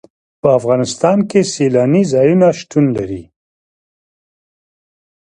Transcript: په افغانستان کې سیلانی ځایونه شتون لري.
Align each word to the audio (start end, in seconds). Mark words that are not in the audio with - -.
په 0.41 0.47
افغانستان 0.59 1.17
کې 1.29 1.39
سیلانی 1.53 2.03
ځایونه 2.13 2.47
شتون 2.59 2.85
لري. 2.97 3.23